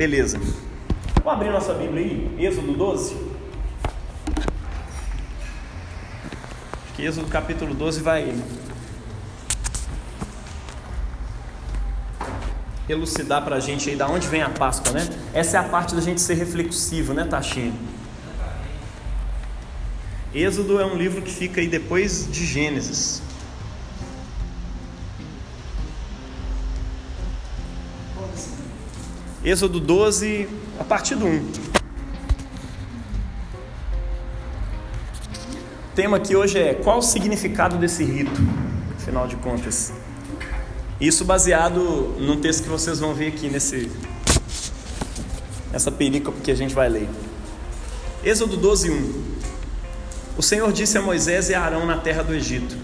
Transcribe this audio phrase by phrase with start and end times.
[0.00, 0.40] Beleza.
[1.22, 3.16] Vamos abrir nossa Bíblia aí, Êxodo 12.
[6.84, 8.34] Acho que Êxodo capítulo 12 vai
[12.88, 15.06] elucidar para a gente aí da onde vem a Páscoa, né?
[15.34, 17.74] Essa é a parte da gente ser reflexivo, né, Tachinho?
[20.34, 23.20] Êxodo é um livro que fica aí depois de Gênesis.
[29.42, 30.46] Êxodo 12,
[30.78, 31.38] a partir do 1.
[31.38, 31.42] O
[35.94, 38.38] tema aqui hoje é qual o significado desse rito,
[38.94, 39.94] afinal de contas.
[41.00, 43.90] Isso baseado num texto que vocês vão ver aqui nesse
[45.72, 47.08] nessa película que a gente vai ler.
[48.22, 49.24] Êxodo 12, 1.
[50.36, 52.76] O Senhor disse a Moisés e a Arão na terra do Egito: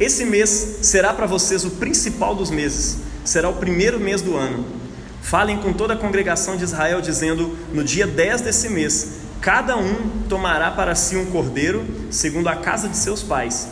[0.00, 0.48] Esse mês
[0.80, 4.87] será para vocês o principal dos meses, será o primeiro mês do ano.
[5.28, 10.22] Falem com toda a congregação de Israel, dizendo: No dia 10 desse mês, cada um
[10.26, 13.68] tomará para si um cordeiro, segundo a casa de seus pais,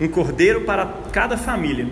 [0.00, 1.88] um cordeiro para cada família.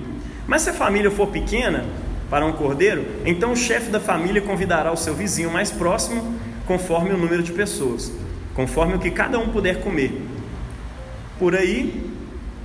[0.48, 1.84] Mas se a família for pequena,
[2.28, 6.34] para um cordeiro, então o chefe da família convidará o seu vizinho mais próximo,
[6.66, 8.10] conforme o número de pessoas,
[8.52, 10.26] conforme o que cada um puder comer.
[11.38, 12.10] Por aí,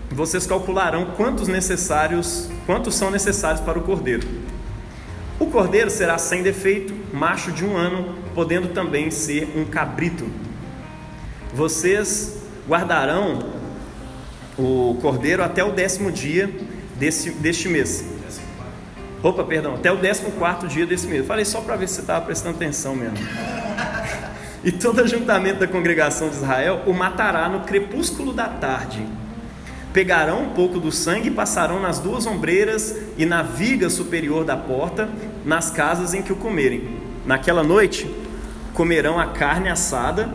[0.10, 4.49] vocês calcularão quantos necessários, quantos são necessários para o cordeiro.
[5.40, 10.30] O cordeiro será sem defeito, macho de um ano, podendo também ser um cabrito.
[11.54, 13.54] Vocês guardarão
[14.58, 16.54] o cordeiro até o décimo dia
[16.98, 18.04] desse, deste mês.
[19.24, 21.26] Opa, perdão, até o décimo quarto dia desse mês.
[21.26, 23.18] Falei só para ver se você estava prestando atenção mesmo.
[24.62, 29.06] E todo ajuntamento da congregação de Israel o matará no crepúsculo da tarde
[29.94, 34.56] Pegarão um pouco do sangue e passarão nas duas ombreiras e na viga superior da
[34.56, 35.10] porta,
[35.44, 36.98] nas casas em que o comerem.
[37.26, 38.10] Naquela noite,
[38.74, 40.32] comerão a carne assada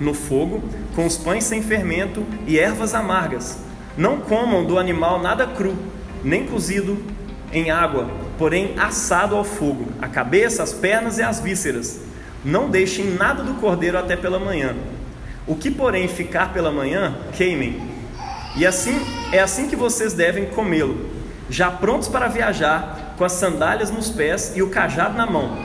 [0.00, 0.62] no fogo,
[0.94, 3.58] com os pães sem fermento e ervas amargas.
[3.96, 5.76] Não comam do animal nada cru,
[6.24, 6.96] nem cozido
[7.52, 8.08] em água,
[8.38, 12.00] porém assado ao fogo, a cabeça, as pernas e as vísceras.
[12.42, 14.74] Não deixem nada do cordeiro até pela manhã.
[15.46, 17.89] O que, porém, ficar pela manhã, queimem
[18.56, 18.98] e assim
[19.32, 21.08] é assim que vocês devem comê-lo,
[21.48, 25.56] já prontos para viajar, com as sandálias nos pés e o cajado na mão.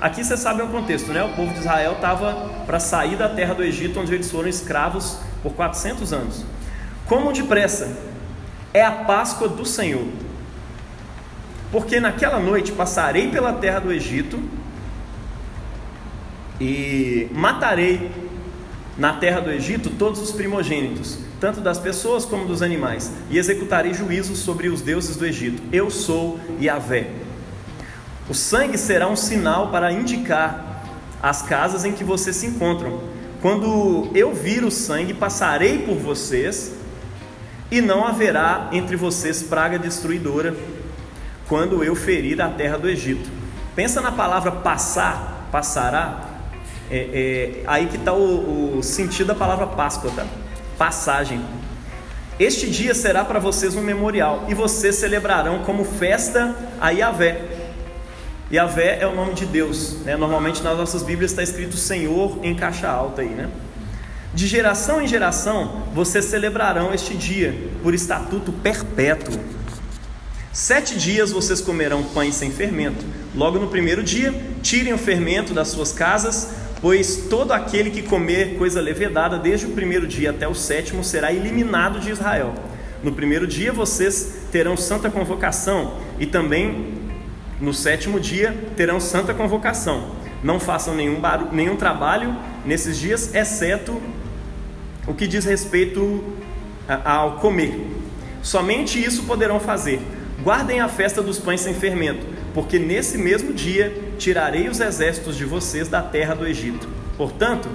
[0.00, 1.22] Aqui você sabe o contexto, né?
[1.22, 5.18] O povo de Israel estava para sair da terra do Egito, onde eles foram escravos
[5.42, 6.44] por 400 anos.
[7.06, 7.98] Como depressa?
[8.72, 10.06] É a Páscoa do Senhor.
[11.70, 14.40] Porque naquela noite passarei pela terra do Egito
[16.58, 18.10] e matarei
[18.96, 23.94] na terra do Egito todos os primogênitos tanto das pessoas como dos animais, e executarei
[23.94, 25.62] juízos sobre os deuses do Egito.
[25.72, 27.10] Eu sou Yahvé.
[28.28, 30.84] O sangue será um sinal para indicar
[31.22, 33.00] as casas em que vocês se encontram.
[33.40, 36.74] Quando eu vir o sangue, passarei por vocês,
[37.70, 40.54] e não haverá entre vocês praga destruidora,
[41.48, 43.30] quando eu ferir a terra do Egito.
[43.74, 46.26] Pensa na palavra passar, passará.
[46.90, 50.26] É, é, aí que está o, o sentido da palavra Páscoa, tá?
[50.80, 51.44] Passagem.
[52.38, 57.38] Este dia será para vocês um memorial e vocês celebrarão como festa a Yahvé.
[58.50, 60.16] Yahvé é o nome de Deus, né?
[60.16, 63.50] Normalmente nas nossas Bíblias está escrito Senhor em caixa alta aí, né?
[64.32, 69.38] De geração em geração vocês celebrarão este dia por estatuto perpétuo.
[70.50, 73.04] Sete dias vocês comerão pães sem fermento.
[73.34, 76.48] Logo no primeiro dia, tirem o fermento das suas casas,
[76.80, 81.30] Pois todo aquele que comer coisa levedada, desde o primeiro dia até o sétimo, será
[81.30, 82.54] eliminado de Israel.
[83.02, 86.94] No primeiro dia vocês terão santa convocação, e também
[87.60, 90.12] no sétimo dia terão santa convocação.
[90.42, 94.00] Não façam nenhum, barulho, nenhum trabalho nesses dias, exceto
[95.06, 96.24] o que diz respeito
[97.04, 97.78] ao comer.
[98.42, 100.00] Somente isso poderão fazer.
[100.42, 105.44] Guardem a festa dos pães sem fermento, porque nesse mesmo dia tirarei os exércitos de
[105.44, 106.88] vocês da terra do Egito.
[107.16, 107.68] Portanto,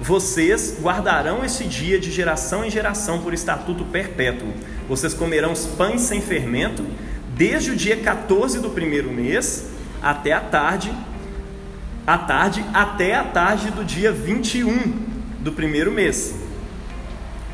[0.00, 4.52] vocês guardarão esse dia de geração em geração por estatuto perpétuo.
[4.88, 6.84] Vocês comerão os pães sem fermento,
[7.34, 9.66] desde o dia 14 do primeiro mês
[10.00, 10.92] até a tarde,
[12.06, 15.08] a tarde até a tarde do dia 21
[15.40, 16.34] do primeiro mês.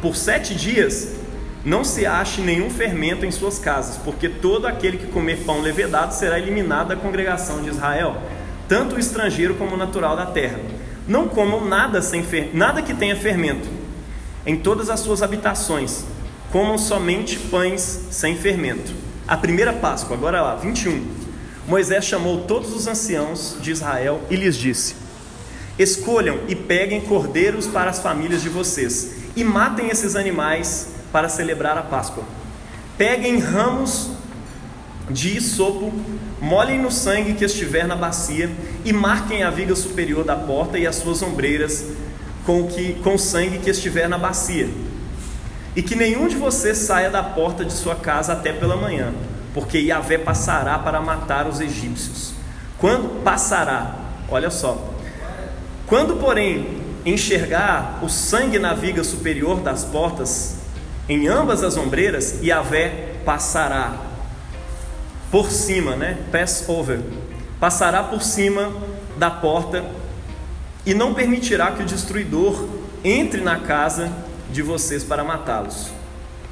[0.01, 1.24] Por sete dias
[1.65, 6.13] não se ache nenhum fermento em suas casas, porque todo aquele que comer pão levedado
[6.13, 8.17] será eliminado da congregação de Israel,
[8.69, 10.61] tanto o estrangeiro como o natural da terra.
[11.09, 12.51] Não comam nada, sem fer...
[12.53, 13.69] nada que tenha fermento
[14.47, 16.05] em todas as suas habitações,
[16.53, 18.93] comam somente pães sem fermento.
[19.27, 21.03] A primeira Páscoa, agora lá, 21.
[21.67, 24.97] Moisés chamou todos os anciãos de Israel e lhes disse:
[25.79, 31.79] Escolham e peguem cordeiros para as famílias de vocês e matem esses animais para celebrar
[31.79, 32.25] a Páscoa.
[32.99, 34.11] Peguem ramos
[35.09, 35.93] de sopo,
[36.41, 38.51] molhem no sangue que estiver na bacia
[38.85, 41.85] e marquem a viga superior da porta e as suas ombreiras
[42.45, 44.69] com, que, com o sangue que estiver na bacia.
[45.77, 49.15] E que nenhum de vocês saia da porta de sua casa até pela manhã,
[49.55, 52.33] porque Yahvé passará para matar os egípcios.
[52.77, 53.95] Quando passará,
[54.29, 54.93] olha só,
[55.87, 60.64] quando, porém, enxergar o sangue na viga superior das portas,
[61.09, 63.95] em ambas as ombreiras, Yahvé passará
[65.31, 66.19] por cima, né?
[66.31, 67.01] Pass over.
[67.61, 68.73] Passará por cima
[69.17, 69.85] da porta
[70.87, 72.69] e não permitirá que o destruidor
[73.03, 74.11] entre na casa
[74.51, 75.91] de vocês para matá-los.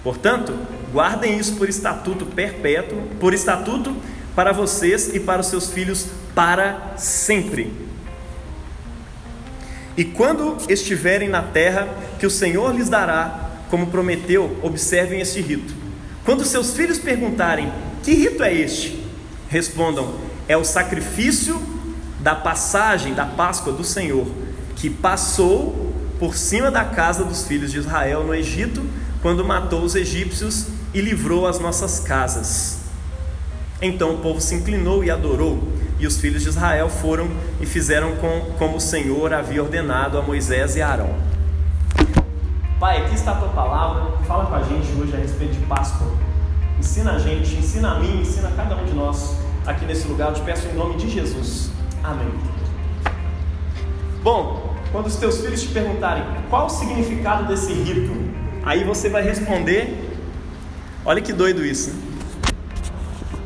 [0.02, 0.54] Portanto,
[0.92, 3.94] guardem isso por estatuto perpétuo, por estatuto
[4.34, 7.72] para vocês e para os seus filhos para sempre.
[9.96, 11.88] E quando estiverem na terra
[12.18, 15.74] que o Senhor lhes dará, como prometeu, observem este rito.
[16.26, 17.72] Quando seus filhos perguntarem:
[18.02, 19.02] Que rito é este?
[19.48, 20.16] Respondam:
[20.46, 21.58] É o sacrifício
[22.20, 24.26] da passagem da Páscoa do Senhor,
[24.76, 28.84] que passou por cima da casa dos filhos de Israel no Egito,
[29.22, 32.80] quando matou os egípcios e livrou as nossas casas.
[33.80, 35.66] Então o povo se inclinou e adorou,
[35.98, 40.22] e os filhos de Israel foram e fizeram com, como o Senhor havia ordenado a
[40.22, 41.31] Moisés e a Arão.
[42.82, 46.04] Pai, aqui está a tua palavra, fala com a gente hoje a respeito de Páscoa.
[46.80, 50.30] Ensina a gente, ensina a mim, ensina a cada um de nós aqui nesse lugar.
[50.30, 51.70] Eu te peço em nome de Jesus.
[52.02, 52.26] Amém.
[54.20, 58.10] Bom, quando os teus filhos te perguntarem qual o significado desse rito,
[58.64, 60.18] aí você vai responder.
[61.04, 61.94] Olha que doido isso.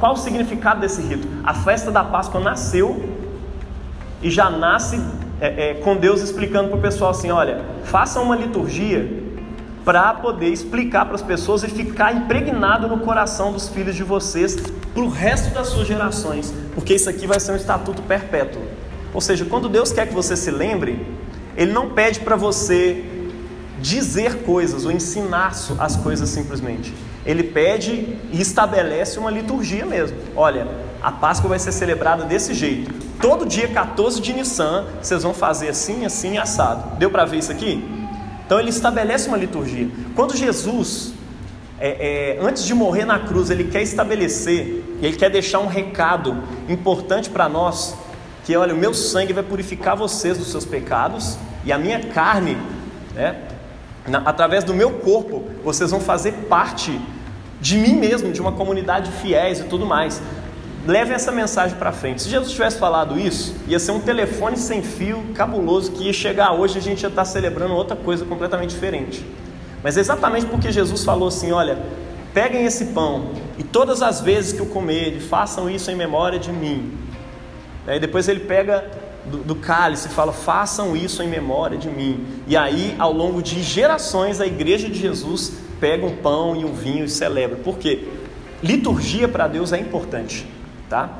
[0.00, 1.28] Qual o significado desse rito?
[1.44, 3.20] A festa da Páscoa nasceu
[4.22, 4.98] e já nasce
[5.38, 9.25] é, é, com Deus explicando para o pessoal assim: olha, façam uma liturgia
[9.86, 14.56] para poder explicar para as pessoas e ficar impregnado no coração dos filhos de vocês
[14.92, 18.60] para o resto das suas gerações, porque isso aqui vai ser um estatuto perpétuo.
[19.14, 21.06] Ou seja, quando Deus quer que você se lembre,
[21.56, 23.04] Ele não pede para você
[23.80, 26.92] dizer coisas ou ensinar as coisas simplesmente
[27.26, 30.16] ele pede e estabelece uma liturgia mesmo.
[30.36, 30.68] Olha,
[31.02, 32.94] a Páscoa vai ser celebrada desse jeito.
[33.20, 36.96] Todo dia 14 de Nissan, vocês vão fazer assim, assim, assado.
[36.96, 37.84] Deu para ver isso aqui?
[38.46, 39.88] Então ele estabelece uma liturgia.
[40.14, 41.12] Quando Jesus,
[41.80, 46.42] é, é, antes de morrer na cruz, ele quer estabelecer, ele quer deixar um recado
[46.68, 47.96] importante para nós,
[48.44, 52.56] que olha, o meu sangue vai purificar vocês dos seus pecados e a minha carne,
[53.12, 53.36] né,
[54.06, 57.00] na, através do meu corpo, vocês vão fazer parte
[57.60, 60.22] de mim mesmo, de uma comunidade de fiéis e tudo mais.
[60.86, 62.22] Leve essa mensagem para frente.
[62.22, 66.52] Se Jesus tivesse falado isso, ia ser um telefone sem fio cabuloso que ia chegar
[66.52, 69.26] hoje e a gente ia estar celebrando outra coisa completamente diferente.
[69.82, 71.76] Mas exatamente porque Jesus falou assim: olha,
[72.32, 76.52] peguem esse pão e todas as vezes que o comerem, façam isso em memória de
[76.52, 76.96] mim.
[77.84, 78.88] Aí depois ele pega
[79.24, 82.24] do, do cálice e fala: façam isso em memória de mim.
[82.46, 86.72] E aí, ao longo de gerações, a igreja de Jesus pega um pão e um
[86.72, 87.56] vinho e celebra.
[87.56, 88.06] Por quê?
[88.62, 90.46] Liturgia para Deus é importante,
[90.88, 91.10] tá?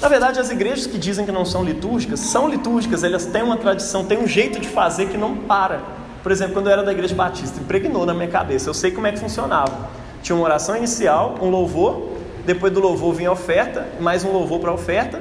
[0.00, 3.56] Na verdade, as igrejas que dizem que não são litúrgicas, são litúrgicas, elas têm uma
[3.56, 5.80] tradição, têm um jeito de fazer que não para.
[6.22, 9.06] Por exemplo, quando eu era da igreja batista, impregnou na minha cabeça, eu sei como
[9.06, 9.88] é que funcionava.
[10.22, 12.10] Tinha uma oração inicial, um louvor,
[12.44, 15.20] depois do louvor vinha a oferta, mais um louvor para a oferta,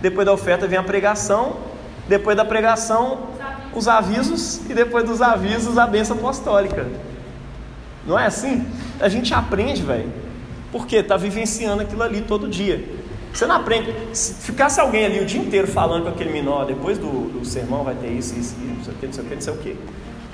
[0.00, 1.56] depois da oferta vinha a pregação,
[2.08, 3.20] depois da pregação,
[3.74, 6.86] os avisos, e depois dos avisos, a bênção apostólica.
[8.06, 8.66] Não é assim?
[9.00, 10.12] A gente aprende, velho.
[10.70, 13.01] Porque está vivenciando aquilo ali todo dia.
[13.32, 13.94] Você não aprende.
[14.12, 17.82] Se ficasse alguém ali o dia inteiro falando com aquele menor, depois do, do sermão
[17.82, 19.52] vai ter isso, isso, isso, não sei o que, não sei o que, não sei
[19.52, 19.76] o que.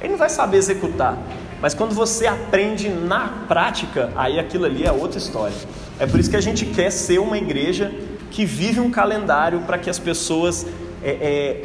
[0.01, 1.19] Ele não vai saber executar.
[1.61, 5.57] Mas quando você aprende na prática, aí aquilo ali é outra história.
[5.99, 7.93] É por isso que a gente quer ser uma igreja
[8.31, 10.67] que vive um calendário para que as pessoas
[11.03, 11.65] é, é,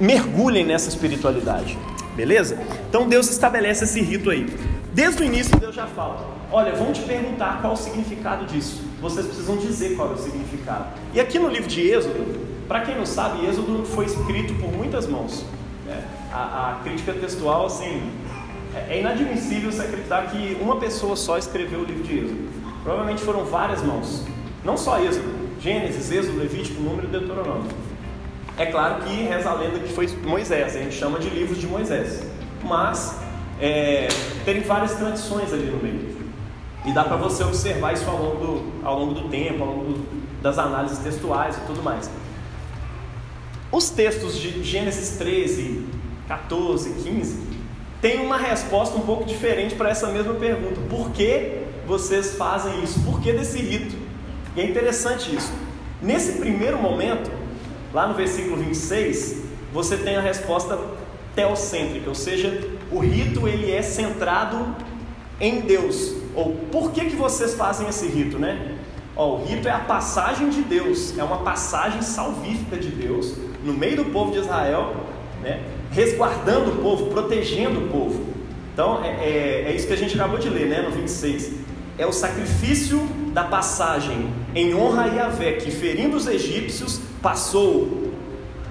[0.00, 1.78] mergulhem nessa espiritualidade.
[2.16, 2.58] Beleza?
[2.88, 4.46] Então Deus estabelece esse rito aí.
[4.92, 8.87] Desde o início Deus já fala: olha, vão te perguntar qual o significado disso.
[9.00, 10.86] Vocês precisam dizer qual é o significado.
[11.14, 15.06] E aqui no livro de Êxodo, para quem não sabe, Êxodo foi escrito por muitas
[15.06, 15.44] mãos.
[15.86, 16.04] Né?
[16.32, 18.10] A, a, crítica textual, assim,
[18.74, 22.48] é, é inadmissível se acreditar que uma pessoa só escreveu o livro de Êxodo.
[22.82, 24.26] Provavelmente foram várias mãos.
[24.64, 27.70] Não só Êxodo, Gênesis, Êxodo, Levítico, Número e Deuteronômio.
[28.58, 31.66] É claro que reza a lenda que foi Moisés, a gente chama de livros de
[31.68, 32.24] Moisés.
[32.64, 33.16] Mas
[33.60, 34.08] é,
[34.44, 36.17] tem várias tradições ali no meio.
[36.84, 39.98] E dá para você observar isso ao longo do, ao longo do tempo, ao longo
[40.40, 42.10] das análises textuais e tudo mais.
[43.70, 45.86] Os textos de Gênesis 13,
[46.26, 47.48] 14, 15
[48.00, 50.80] têm uma resposta um pouco diferente para essa mesma pergunta.
[50.88, 53.00] Por que vocês fazem isso?
[53.00, 53.96] Por que desse rito?
[54.56, 55.52] E é interessante isso.
[56.00, 57.30] Nesse primeiro momento,
[57.92, 59.42] lá no versículo 26,
[59.72, 60.78] você tem a resposta
[61.34, 64.74] teocêntrica, ou seja, o rito ele é centrado
[65.40, 66.14] em Deus.
[66.34, 68.76] Ou por que, que vocês fazem esse rito, né?
[69.16, 73.72] Ó, o rito é a passagem de Deus, é uma passagem salvífica de Deus no
[73.72, 74.94] meio do povo de Israel,
[75.42, 75.60] né?
[75.90, 78.24] resguardando o povo, protegendo o povo.
[78.72, 80.82] Então é, é, é, isso que a gente acabou de ler né?
[80.82, 81.52] no 26.
[81.98, 83.00] É o sacrifício
[83.32, 88.12] da passagem em honra a Yahvé, que ferindo os egípcios, passou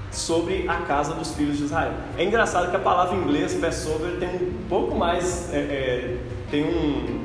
[0.10, 1.92] sobre a casa dos filhos de Israel.
[2.18, 6.18] É engraçado que a palavra em inglês, Passover, tem um pouco mais, é, é,
[6.50, 7.20] tem um,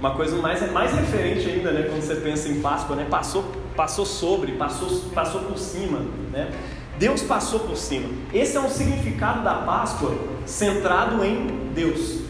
[0.00, 3.44] uma coisa mais, mais referente ainda, né, quando você pensa em Páscoa, né, passou,
[3.74, 6.00] passou sobre, passou, passou por cima,
[6.32, 6.50] né,
[6.98, 8.08] Deus passou por cima.
[8.32, 10.14] Esse é um significado da Páscoa
[10.46, 12.20] centrado em Deus.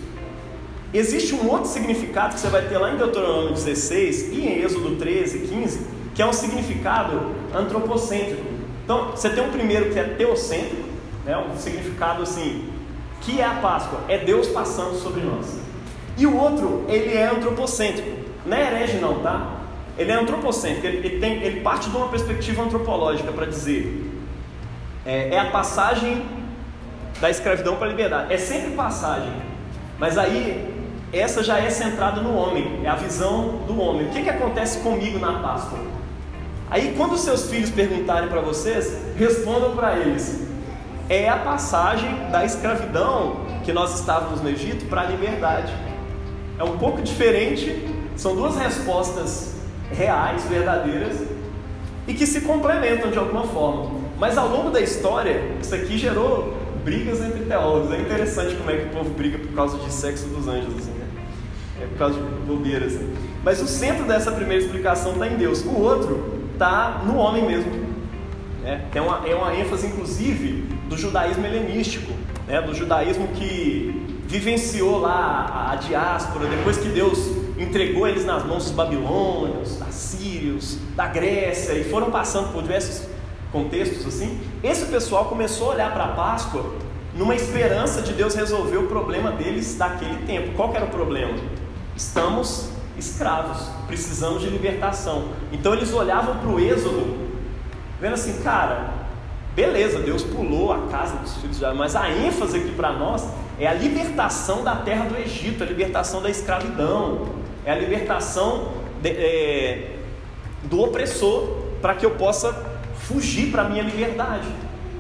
[0.93, 4.97] Existe um outro significado que você vai ter lá em Deuteronômio 16 e em Êxodo
[4.97, 8.43] 13, 15, que é um significado antropocêntrico.
[8.83, 10.88] Então, você tem um primeiro que é teocêntrico,
[11.25, 12.69] né, um significado assim,
[13.21, 15.66] que é a Páscoa, é Deus passando sobre nós.
[16.17, 18.17] E o outro, ele é antropocêntrico.
[18.45, 19.57] Não é herege não, tá?
[19.99, 24.13] Ele é antropocêntrico, ele, ele, tem, ele parte de uma perspectiva antropológica para dizer.
[25.05, 26.25] É, é a passagem
[27.21, 28.33] da escravidão para a liberdade.
[28.33, 29.33] É sempre passagem.
[29.99, 30.75] Mas aí,
[31.13, 34.07] essa já é centrada no homem, é a visão do homem.
[34.07, 35.79] O que, que acontece comigo na Páscoa?
[36.71, 40.47] Aí, quando seus filhos perguntarem para vocês, respondam para eles:
[41.09, 45.73] é a passagem da escravidão que nós estávamos no Egito para a liberdade.
[46.59, 47.87] É um pouco diferente,
[48.17, 49.55] são duas respostas
[49.93, 51.17] reais, verdadeiras
[52.09, 53.91] e que se complementam de alguma forma.
[54.19, 57.93] Mas ao longo da história, isso aqui gerou brigas entre teólogos.
[57.93, 60.93] É interessante como é que o povo briga por causa de sexo dos anjos, assim,
[60.93, 61.07] né?
[61.83, 62.95] É por causa de bobeiras.
[62.95, 63.15] Assim.
[63.45, 65.63] Mas o centro dessa primeira explicação está em Deus.
[65.65, 67.71] O outro está no homem mesmo.
[68.63, 68.83] Né?
[68.95, 72.13] É, uma, é uma ênfase, inclusive, do judaísmo helenístico,
[72.47, 72.63] né?
[72.63, 77.18] do judaísmo que vivenciou lá a, a diáspora, depois que Deus
[77.59, 83.02] entregou eles nas mãos dos babilônios, da sírios, da Grécia, e foram passando por diversos
[83.52, 84.38] contextos assim.
[84.62, 86.75] Esse pessoal começou a olhar para a Páscoa
[87.14, 90.54] numa esperança de Deus resolver o problema deles daquele tempo.
[90.54, 91.35] Qual era o problema?
[91.97, 92.68] Estamos
[92.99, 95.28] escravos, precisamos de libertação.
[95.52, 97.16] Então eles olhavam para o Êxodo,
[98.00, 98.90] vendo assim, cara,
[99.54, 103.26] beleza, Deus pulou a casa dos filhos de Israel, mas a ênfase aqui para nós
[103.59, 107.27] é a libertação da terra do Egito, a libertação da escravidão,
[107.65, 108.73] é a libertação
[109.03, 109.97] de, é,
[110.65, 112.53] do opressor, para que eu possa
[113.01, 114.49] fugir para a minha liberdade.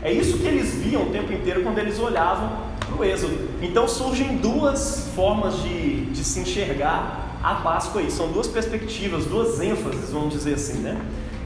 [0.02, 3.36] É isso que eles viam o tempo inteiro quando eles olhavam para o Êxodo.
[3.60, 8.10] Então surgem duas formas de, de se enxergar a Páscoa aí.
[8.10, 11.00] São duas perspectivas, duas ênfases, vamos dizer assim, né?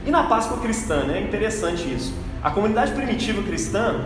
[0.05, 1.19] E na Páscoa cristã, né?
[1.19, 2.13] É interessante isso.
[2.43, 4.05] A comunidade primitiva cristã,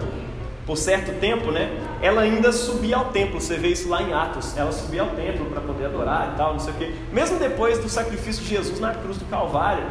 [0.66, 1.70] por certo tempo, né?
[2.02, 3.40] Ela ainda subia ao templo.
[3.40, 4.58] Você vê isso lá em Atos.
[4.58, 6.96] Ela subia ao templo para poder adorar e tal, não sei o quê.
[7.12, 9.84] Mesmo depois do sacrifício de Jesus na cruz do Calvário,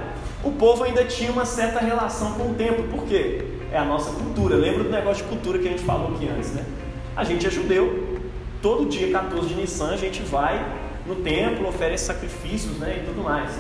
[0.43, 2.85] o povo ainda tinha uma certa relação com o templo.
[2.89, 3.45] Por quê?
[3.73, 4.57] É a nossa cultura.
[4.57, 6.65] Lembra do negócio de cultura que a gente falou aqui antes, né?
[7.17, 8.19] A gente é judeu.
[8.61, 10.65] Todo dia 14 de Nissan a gente vai
[11.07, 13.51] no templo, oferece sacrifícios né, e tudo mais.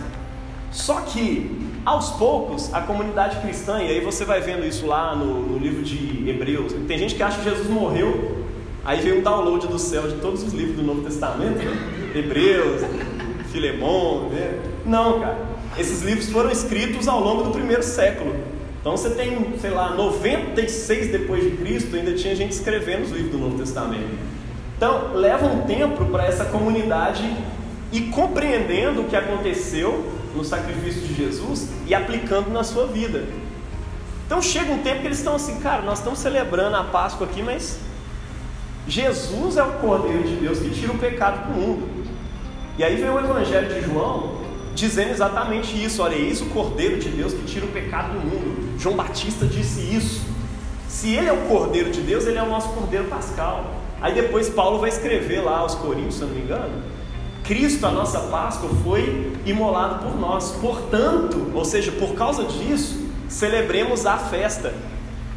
[0.70, 5.42] Só que, aos poucos, a comunidade cristã, e aí você vai vendo isso lá no,
[5.42, 8.38] no livro de Hebreus, tem gente que acha que Jesus morreu,
[8.84, 12.12] aí veio um download do céu de todos os livros do Novo Testamento, né?
[12.14, 12.82] Hebreus,
[13.52, 14.60] Filemão, né?
[14.84, 15.54] não, cara.
[15.76, 18.34] Esses livros foram escritos ao longo do primeiro século.
[18.80, 23.32] Então você tem, sei lá, 96 depois de Cristo, ainda tinha gente escrevendo os livros
[23.32, 24.18] do Novo Testamento.
[24.76, 27.24] Então, leva um tempo para essa comunidade
[27.92, 33.24] ir compreendendo o que aconteceu no sacrifício de Jesus e aplicando na sua vida.
[34.26, 37.42] Então chega um tempo que eles estão assim, cara, nós estamos celebrando a Páscoa aqui,
[37.42, 37.78] mas
[38.88, 42.04] Jesus é o Cordeiro de Deus que tira o pecado do mundo.
[42.76, 44.40] E aí vem o Evangelho de João
[44.74, 48.78] dizendo exatamente isso: olha, eis o Cordeiro de Deus que tira o pecado do mundo.
[48.78, 50.22] João Batista disse isso.
[50.88, 53.74] Se ele é o Cordeiro de Deus, ele é o nosso Cordeiro Pascal.
[54.00, 56.82] Aí depois Paulo vai escrever lá aos Coríntios, se não me engano,
[57.44, 60.52] Cristo, a nossa Páscoa, foi imolado por nós.
[60.52, 64.74] Portanto, ou seja, por causa disso, celebremos a festa.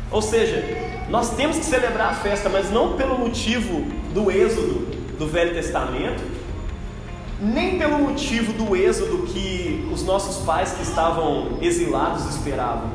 [0.10, 0.64] Ou seja,
[1.10, 3.82] nós temos que celebrar a festa, mas não pelo motivo
[4.14, 4.88] do êxodo
[5.20, 6.24] do Velho Testamento,
[7.42, 12.90] nem pelo motivo do êxodo que os nossos pais que estavam exilados esperavam,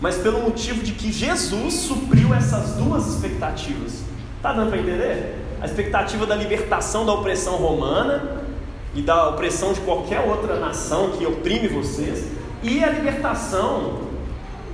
[0.00, 4.02] mas pelo motivo de que Jesus supriu essas duas expectativas.
[4.42, 5.38] Tá dando para entender?
[5.60, 8.43] A expectativa da libertação da opressão romana
[8.94, 12.26] e da opressão de qualquer outra nação que oprime vocês,
[12.62, 13.98] e a libertação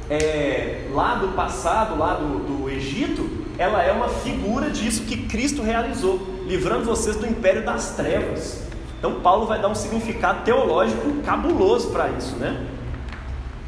[0.08, 5.62] é, lá do passado, lá do, do Egito, ela é uma figura disso que Cristo
[5.62, 8.62] realizou, livrando vocês do império das trevas.
[8.98, 12.66] Então Paulo vai dar um significado teológico cabuloso para isso, né?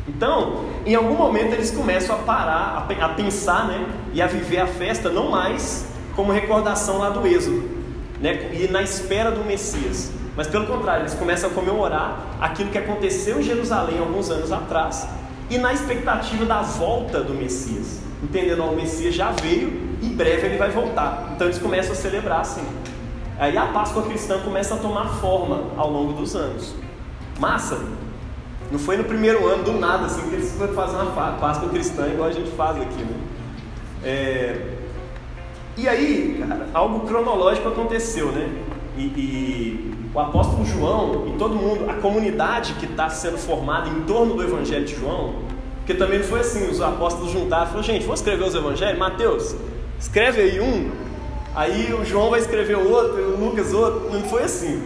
[0.06, 4.66] Então, em algum momento eles começam a parar, a, pensar, né, e a viver a
[4.66, 7.70] festa não mais como recordação lá do Êxodo,
[8.20, 12.78] né, e na espera do Messias, mas pelo contrário, eles começam a comemorar aquilo que
[12.78, 15.06] aconteceu em Jerusalém alguns anos atrás
[15.50, 19.68] e na expectativa da volta do Messias, entendendo o Messias já veio,
[20.02, 21.32] em breve ele vai voltar.
[21.34, 22.64] Então eles começam a celebrar assim.
[23.38, 26.74] Aí a Páscoa cristã começa a tomar forma ao longo dos anos.
[27.38, 27.78] Massa!
[28.70, 32.06] Não foi no primeiro ano do nada assim que eles foram fazer uma Páscoa cristã
[32.08, 33.16] igual a gente faz aqui, né?
[34.02, 34.66] É...
[35.76, 38.48] E aí, cara, algo cronológico aconteceu, né?
[38.96, 44.02] E, e, o apóstolo João e todo mundo, a comunidade que está sendo formada em
[44.02, 45.34] torno do Evangelho de João,
[45.78, 48.98] porque também não foi assim, os apóstolos juntaram e falaram, gente, vamos escrever os evangelhos?
[48.98, 49.56] Mateus,
[49.98, 50.90] escreve aí um,
[51.54, 54.80] aí o João vai escrever outro, o Lucas outro, não foi assim.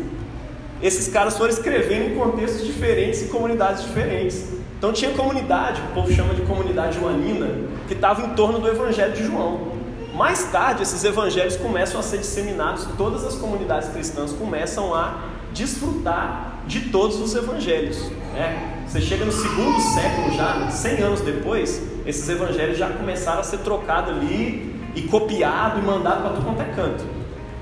[0.82, 4.56] Esses caras foram escrevendo em contextos diferentes e comunidades diferentes.
[4.78, 7.48] Então tinha comunidade, o povo chama de comunidade joanina,
[7.88, 9.75] que estava em torno do Evangelho de João.
[10.16, 15.18] Mais tarde, esses evangelhos começam a ser disseminados, todas as comunidades cristãs começam a
[15.52, 18.10] desfrutar de todos os evangelhos.
[18.32, 18.82] Né?
[18.88, 23.58] Você chega no segundo século já, 100 anos depois, esses evangelhos já começaram a ser
[23.58, 27.04] trocados ali e copiado e mandado para todo quanto é canto.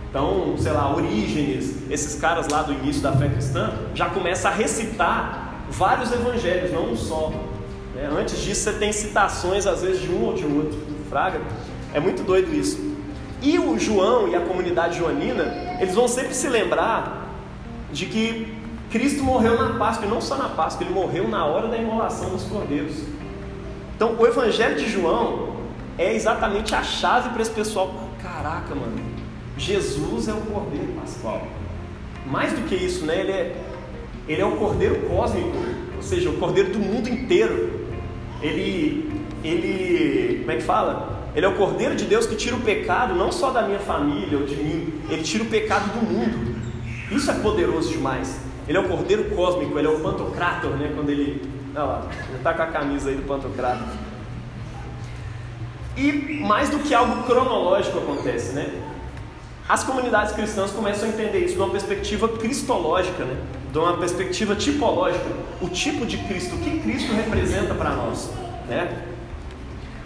[0.09, 4.55] Então, sei lá, Orígenes, esses caras lá do início da fé cristã, já começam a
[4.55, 7.33] recitar vários evangelhos, não um só.
[7.97, 8.09] Né?
[8.17, 10.79] Antes disso, você tem citações, às vezes, de um ou de outro.
[11.11, 11.41] Fraga.
[11.95, 12.95] É muito doido isso.
[13.41, 17.29] E o João e a comunidade joanina, eles vão sempre se lembrar
[17.93, 18.53] de que
[18.91, 22.31] Cristo morreu na Páscoa, e não só na Páscoa, ele morreu na hora da imolação
[22.31, 22.95] dos cordeiros.
[23.95, 25.57] Então, o Evangelho de João
[25.97, 27.95] é exatamente a chave para esse pessoal.
[28.21, 28.97] Caraca, mano,
[29.57, 31.47] Jesus é o Cordeiro Pascual.
[32.27, 33.21] Mais do que isso, né?
[33.21, 33.57] Ele é,
[34.27, 35.57] ele é o Cordeiro cósmico,
[35.97, 37.87] ou seja, o Cordeiro do mundo inteiro.
[38.43, 39.13] Ele,
[39.45, 41.24] ele, como é que fala?
[41.35, 44.39] Ele é o Cordeiro de Deus que tira o pecado não só da minha família
[44.39, 46.57] ou de mim, ele tira o pecado do mundo.
[47.11, 48.41] Isso é poderoso demais.
[48.69, 50.93] Ele é o Cordeiro cósmico, ele é o Pantocrator, né?
[50.95, 51.43] Quando ele.
[51.75, 53.87] Olha lá, ele está com a camisa aí do Pantocrator.
[55.97, 58.73] E mais do que algo cronológico acontece, né?
[59.69, 63.37] As comunidades cristãs começam a entender isso de uma perspectiva cristológica, né?
[63.73, 65.25] de uma perspectiva tipológica.
[65.61, 68.31] O tipo de Cristo, o que Cristo representa para nós.
[68.69, 69.05] Né?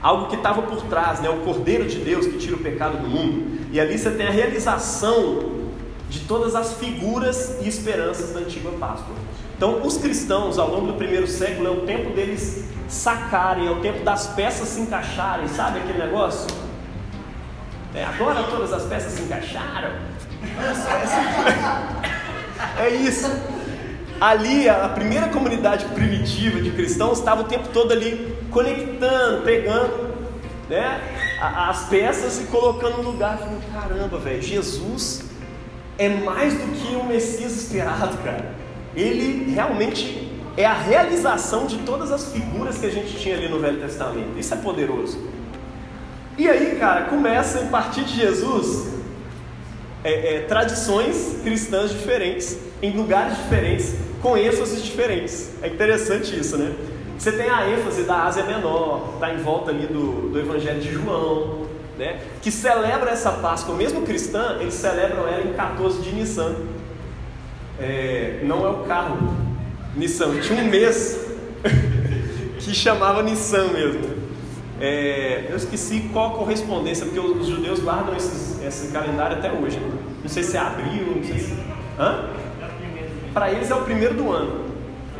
[0.02, 1.28] Algo que estava por trás, né?
[1.28, 3.58] o Cordeiro de Deus que tira o pecado do mundo.
[3.72, 5.58] E ali você tem a realização
[6.08, 9.14] de todas as figuras e esperanças da antiga Páscoa.
[9.56, 13.80] Então, os cristãos, ao longo do primeiro século, é o tempo deles sacarem, é o
[13.80, 16.48] tempo das peças se encaixarem, sabe aquele negócio?
[17.94, 19.90] É, agora todas as peças se encaixaram.
[22.78, 23.30] É isso.
[24.20, 30.14] Ali, a primeira comunidade primitiva de cristãos estava o tempo todo ali conectando, pegando
[30.68, 31.00] né,
[31.40, 33.38] as peças e colocando no lugar.
[33.38, 35.24] Falando, caramba, velho, Jesus
[35.98, 38.54] é mais do que o Messias esperado, cara.
[38.94, 43.58] Ele realmente é a realização de todas as figuras que a gente tinha ali no
[43.58, 44.38] Velho Testamento.
[44.38, 45.18] Isso é poderoso.
[46.36, 48.94] E aí, cara, começa a partir de Jesus
[50.04, 55.50] é, é, tradições cristãs diferentes, em lugares diferentes, com ênfases diferentes.
[55.62, 56.74] É interessante isso, né?
[57.18, 60.92] Você tem a ênfase da Ásia Menor, está em volta ali do, do Evangelho de
[60.92, 61.66] João,
[61.98, 62.20] né?
[62.40, 66.54] que celebra essa Páscoa, mesmo cristã, eles celebram ela em 14 de Nissan.
[67.80, 69.36] É, não é o carro
[69.96, 71.18] Nissan, tinha um mês
[72.60, 74.16] que chamava Nissan mesmo.
[74.80, 79.80] É, eu esqueci qual a correspondência, porque os judeus guardam esses, esse calendário até hoje.
[80.22, 81.52] Não sei se é abril, não sei se.
[81.98, 82.28] Hã?
[83.34, 84.66] Para eles é o primeiro do ano.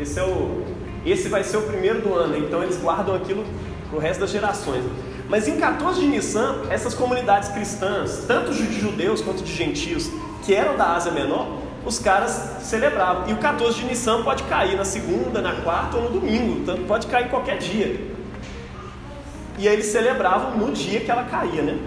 [0.00, 0.64] Esse é o,
[1.10, 3.44] esse vai ser o primeiro do ano, então eles guardam aquilo
[3.88, 4.84] para o resto das gerações.
[5.28, 10.10] Mas em 14 de Nissan, essas comunidades cristãs, tanto de judeus quanto de gentios,
[10.44, 13.28] que eram da Ásia Menor, os caras celebravam.
[13.28, 16.82] E o 14 de Nissan pode cair na segunda, na quarta ou no domingo, tanto
[16.82, 18.00] pode cair qualquer dia.
[19.58, 21.78] E aí eles celebravam no dia que ela caía, né?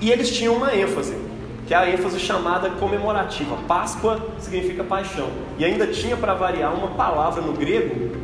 [0.00, 1.25] E eles tinham uma ênfase.
[1.66, 3.56] Que é a ênfase chamada comemorativa.
[3.66, 5.28] Páscoa significa paixão.
[5.58, 8.16] E ainda tinha para variar uma palavra no grego,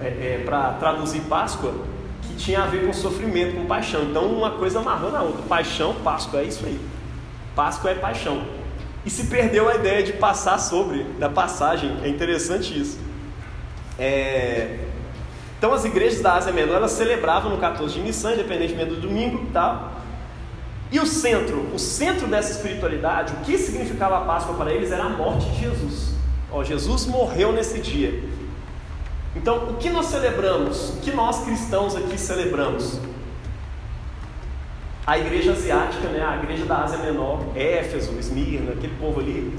[0.00, 1.74] é, é, para traduzir Páscoa,
[2.22, 4.02] que tinha a ver com sofrimento, com paixão.
[4.04, 5.42] Então uma coisa amarrou na outra.
[5.42, 6.80] Paixão, Páscoa, é isso aí.
[7.56, 8.44] Páscoa é paixão.
[9.04, 11.96] E se perdeu a ideia de passar sobre, da passagem.
[12.04, 13.00] É interessante isso.
[13.98, 14.78] É...
[15.58, 19.46] Então as igrejas da Ásia Menor elas celebravam no 14 de Nissan, independentemente do domingo
[19.48, 19.97] e tal.
[20.90, 25.04] E o centro, o centro dessa espiritualidade, o que significava a Páscoa para eles era
[25.04, 26.14] a morte de Jesus.
[26.50, 28.24] Ó, Jesus morreu nesse dia.
[29.36, 30.90] Então, o que nós celebramos?
[30.90, 32.98] O que nós cristãos aqui celebramos?
[35.06, 39.52] A igreja asiática, né, a igreja da Ásia Menor, Éfeso, Esmirna, aquele povo ali,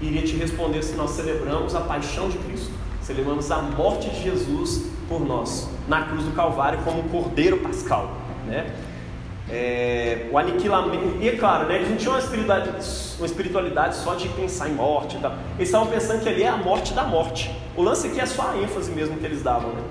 [0.00, 2.72] iria te responder se nós celebramos a paixão de Cristo.
[3.00, 8.16] Celebramos a morte de Jesus por nós, na cruz do Calvário, como cordeiro pascal.
[8.46, 8.72] Né?
[9.50, 11.18] É, o aniquilamento.
[11.20, 12.86] E é claro, né, eles não tinham uma espiritualidade,
[13.18, 15.18] uma espiritualidade só de pensar em morte.
[15.18, 15.36] Tá?
[15.56, 17.50] Eles estavam pensando que ali é a morte da morte.
[17.76, 19.70] O lance aqui é só a ênfase mesmo que eles davam.
[19.70, 19.82] Né?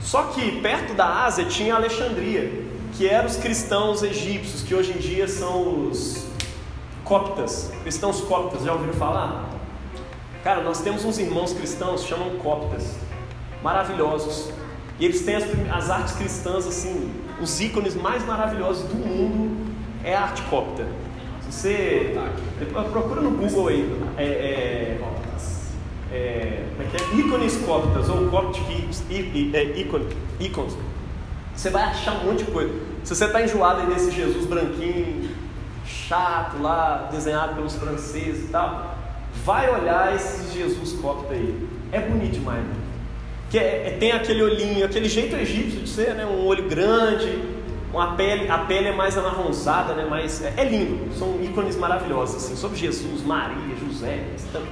[0.00, 2.50] Só que perto da Ásia tinha Alexandria,
[2.94, 6.26] que eram os cristãos egípcios, que hoje em dia são os
[7.04, 7.72] coptas.
[7.82, 9.48] Cristãos coptas, já ouviram falar?
[10.42, 12.96] Cara, nós temos uns irmãos cristãos que chamam coptas,
[13.62, 14.50] maravilhosos.
[14.98, 17.12] E eles têm as, as artes cristãs assim,
[17.42, 19.74] os ícones mais maravilhosos do mundo
[20.04, 20.86] é a arte cópita.
[21.50, 22.18] Se você
[22.90, 24.98] procura no Google aí, é, é,
[26.12, 28.62] é, é, ícones cóptas ou coptic
[30.40, 30.76] ícones,
[31.54, 32.72] você vai achar um monte de coisa.
[33.04, 35.30] Se você está enjoado aí desse Jesus branquinho,
[35.84, 38.94] chato lá, desenhado pelos franceses e tal,
[39.44, 41.68] vai olhar esse Jesus cópita aí.
[41.90, 42.64] É bonito demais.
[42.64, 42.81] Né?
[43.52, 46.24] Que é, é, tem aquele olhinho, aquele jeito egípcio de ser, né?
[46.24, 47.38] um olho grande,
[47.92, 50.08] uma pele, a pele é mais amarronzada, né?
[50.56, 54.62] é, é lindo, são ícones maravilhosos, assim, sobre Jesus, Maria, José, então,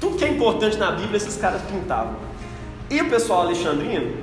[0.00, 2.16] tudo que é importante na Bíblia esses caras pintavam.
[2.88, 4.16] E o pessoal alexandrino,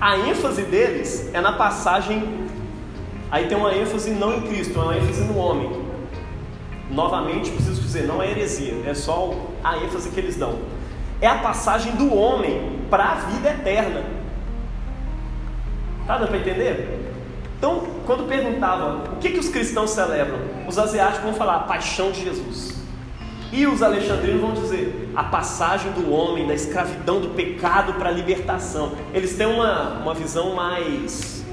[0.00, 2.48] a ênfase deles é na passagem,
[3.30, 5.70] aí tem uma ênfase não em Cristo, é uma ênfase no homem.
[6.90, 10.79] Novamente, preciso dizer, não é heresia, é só a ênfase que eles dão
[11.20, 14.02] é a passagem do homem para a vida eterna.
[16.06, 17.12] Tá dando para entender?
[17.58, 22.10] Então, quando perguntava o que, que os cristãos celebram, os asiáticos vão falar a paixão
[22.10, 22.80] de Jesus.
[23.52, 28.12] E os alexandrinos vão dizer a passagem do homem, da escravidão, do pecado para a
[28.12, 28.92] libertação.
[29.12, 31.44] Eles têm uma, uma visão mais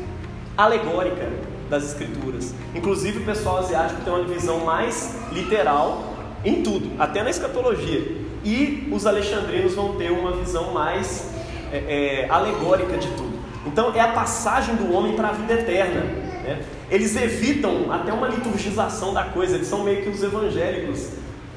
[0.55, 1.27] alegórica
[1.69, 2.53] das escrituras.
[2.73, 8.01] Inclusive o pessoal asiático tem uma visão mais literal em tudo, até na escatologia.
[8.43, 11.31] E os alexandrinos vão ter uma visão mais
[11.71, 13.37] é, é, alegórica de tudo.
[13.65, 16.01] Então é a passagem do homem para a vida eterna.
[16.01, 16.61] Né?
[16.89, 21.09] Eles evitam até uma liturgização da coisa, eles são meio que os evangélicos.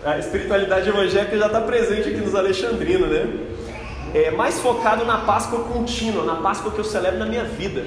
[0.04, 3.28] A espiritualidade evangélica já está presente aqui nos alexandrinos, né?
[4.12, 7.84] É mais focado na Páscoa contínua, na Páscoa que eu celebro na minha vida.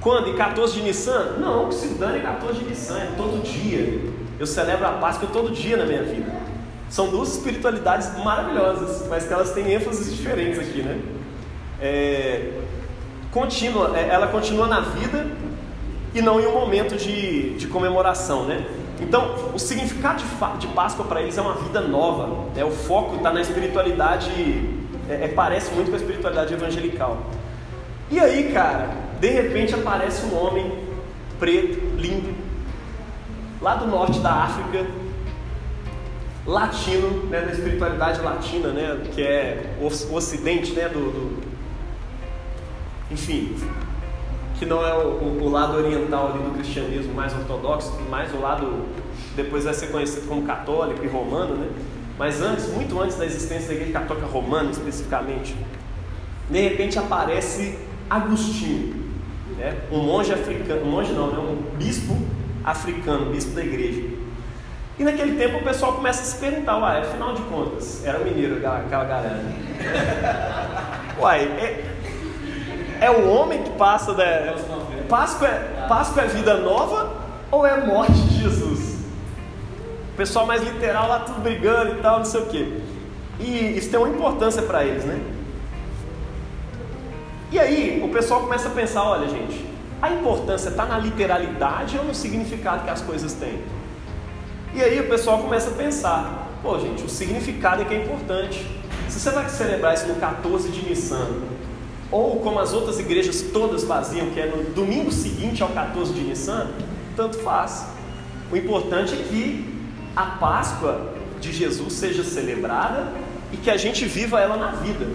[0.00, 0.28] Quando?
[0.28, 1.36] Em 14 de Nissan?
[1.40, 4.00] Não, que se dane 14 de Nissan, é todo dia.
[4.44, 6.30] Eu celebro a Páscoa todo dia na minha vida.
[6.90, 11.00] São duas espiritualidades maravilhosas, mas que elas têm ênfases diferentes aqui, né?
[11.80, 12.50] É,
[13.32, 15.26] contínua, é, ela continua na vida
[16.14, 18.66] e não em um momento de, de comemoração, né?
[19.00, 22.44] Então, o significado de, de Páscoa para eles é uma vida nova.
[22.54, 22.62] Né?
[22.66, 24.30] O foco está na espiritualidade,
[25.08, 27.16] é, é, parece muito com a espiritualidade evangelical.
[28.10, 30.70] E aí, cara, de repente aparece um homem
[31.38, 32.43] preto, lindo,
[33.64, 34.86] lá do norte da África,
[36.46, 41.42] latino, né, da espiritualidade latina, né, que é o ocidente, né, do, do
[43.10, 43.56] enfim,
[44.58, 48.84] que não é o, o, lado oriental ali do cristianismo mais ortodoxo, mais o lado
[49.34, 51.70] depois vai ser conhecido como católico e romano, né?
[52.18, 55.56] Mas antes, muito antes da existência da igreja católica romana especificamente,
[56.50, 58.94] de repente aparece Agostinho,
[59.56, 59.76] né?
[59.90, 61.38] um monge africano, um monge não, né?
[61.38, 62.16] um bispo
[62.64, 64.02] africano, bispo da igreja.
[64.98, 68.56] E naquele tempo o pessoal começa a se perguntar, uai, afinal de contas, era mineiro
[68.56, 69.42] aquela galera.
[71.18, 71.94] uai, é,
[73.00, 74.54] é o homem que passa da.
[75.08, 77.12] Páscoa é, Páscoa é vida nova
[77.50, 78.94] ou é morte de Jesus?
[80.12, 82.80] O pessoal mais literal lá tudo brigando e tal, não sei o quê.
[83.40, 85.20] E isso tem uma importância para eles, né?
[87.50, 92.04] E aí o pessoal começa a pensar, olha gente, a importância está na literalidade ou
[92.04, 93.60] no significado que as coisas têm?
[94.74, 98.66] E aí o pessoal começa a pensar, pô gente, o significado é que é importante.
[99.08, 101.28] Se você vai celebrar isso no 14 de Nissan,
[102.10, 106.20] ou como as outras igrejas todas faziam, que é no domingo seguinte ao 14 de
[106.22, 106.70] Nissan,
[107.16, 107.86] tanto faz.
[108.50, 109.78] O importante é que
[110.14, 113.12] a Páscoa de Jesus seja celebrada
[113.52, 115.06] e que a gente viva ela na vida.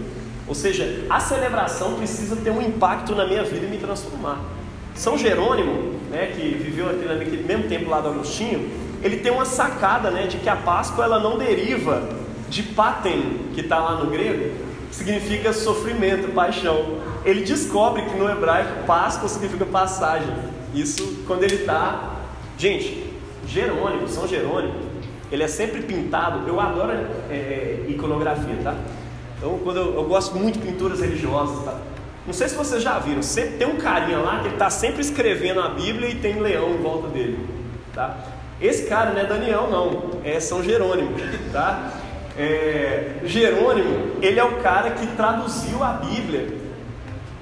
[0.48, 4.40] Ou seja, a celebração precisa ter um impacto na minha vida e me transformar.
[5.00, 8.70] São Jerônimo, né, que viveu aqui naquele mesmo tempo lá do Agostinho,
[9.02, 12.04] ele tem uma sacada né, de que a Páscoa ela não deriva
[12.50, 14.54] de paten, que está lá no grego,
[14.90, 16.98] que significa sofrimento, paixão.
[17.24, 20.36] Ele descobre que no hebraico Páscoa significa passagem.
[20.76, 22.18] Isso quando ele está.
[22.58, 23.14] Gente,
[23.48, 24.74] Jerônimo, São Jerônimo,
[25.32, 26.46] ele é sempre pintado.
[26.46, 26.92] Eu adoro
[27.30, 28.76] é, iconografia, tá?
[29.38, 31.80] Então, quando eu, eu, gosto muito de pinturas religiosas, tá?
[32.30, 35.02] Não sei se vocês já viram, sempre tem um carinha lá que ele está sempre
[35.02, 37.44] escrevendo a Bíblia e tem um leão em volta dele,
[37.92, 38.18] tá?
[38.62, 41.10] Esse cara não é Daniel, não, é São Jerônimo,
[41.52, 41.92] tá?
[42.38, 46.54] É, Jerônimo, ele é o cara que traduziu a Bíblia,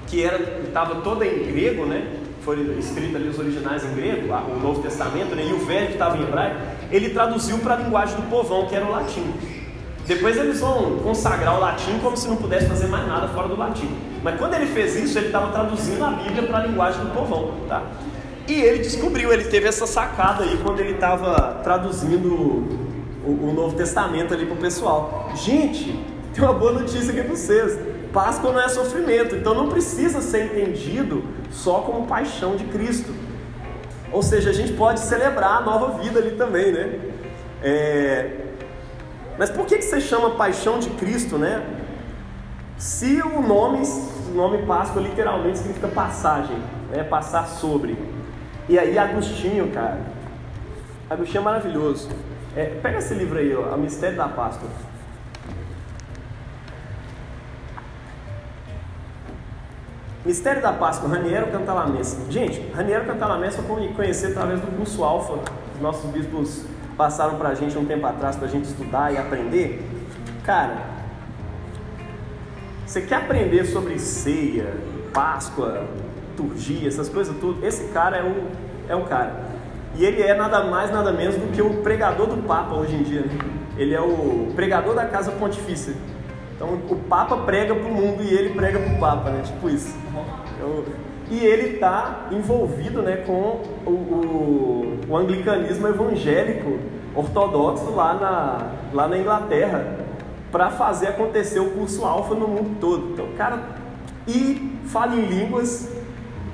[0.06, 0.22] que
[0.66, 2.10] estava toda em grego, né?
[2.40, 5.44] Foi escrito ali os originais em grego, o Novo Testamento, né?
[5.50, 6.56] E o Velho que estava em hebraico,
[6.90, 9.34] ele traduziu para a linguagem do povão, que era o latim.
[10.06, 13.54] Depois eles vão consagrar o latim como se não pudesse fazer mais nada fora do
[13.54, 14.07] latim.
[14.22, 17.54] Mas quando ele fez isso, ele estava traduzindo a Bíblia para a linguagem do povão,
[17.68, 17.82] tá?
[18.48, 22.32] E ele descobriu, ele teve essa sacada aí quando ele estava traduzindo
[23.24, 25.30] o, o, Novo Testamento ali para o pessoal.
[25.36, 26.02] Gente,
[26.32, 27.78] tem uma boa notícia aqui para vocês.
[28.10, 33.12] Páscoa não é sofrimento, então não precisa ser entendido só como paixão de Cristo.
[34.10, 36.98] Ou seja, a gente pode celebrar a nova vida ali também, né?
[37.62, 38.30] É...
[39.38, 41.62] Mas por que, que você chama paixão de Cristo, né?
[42.78, 43.82] Se o nome,
[44.28, 46.56] o nome Páscoa literalmente significa passagem,
[46.90, 47.02] né?
[47.02, 47.98] passar sobre.
[48.68, 49.98] E aí Agostinho, cara,
[51.10, 52.08] Agostinho é maravilhoso.
[52.56, 54.68] É, pega esse livro aí, ó, A Mistério da Páscoa.
[60.24, 62.30] Mistério da Páscoa, Raniero Cantalamessa.
[62.30, 65.34] Gente, Raniero Cantalamessa eu conheci através do curso Alfa.
[65.74, 66.64] Os nossos bispos
[66.96, 69.84] passaram pra gente um tempo atrás pra gente estudar e aprender.
[70.44, 70.97] Cara,
[72.88, 74.72] você quer aprender sobre ceia,
[75.12, 75.84] Páscoa,
[76.30, 78.46] liturgia, essas coisas tudo, esse cara é o,
[78.88, 79.46] é o cara.
[79.94, 83.02] E ele é nada mais, nada menos do que o pregador do Papa hoje em
[83.02, 83.20] dia.
[83.20, 83.38] Né?
[83.76, 85.94] Ele é o pregador da Casa Pontifícia.
[86.56, 89.42] Então o Papa prega para o mundo e ele prega para o Papa, né?
[89.44, 89.94] Tipo isso.
[90.56, 90.84] Então,
[91.30, 96.78] e ele está envolvido né, com o, o, o, anglicanismo evangélico
[97.14, 100.07] ortodoxo lá na, lá na Inglaterra
[100.50, 103.12] para fazer acontecer o curso alfa no mundo todo.
[103.12, 103.62] Então, cara,
[104.26, 105.90] e fala em línguas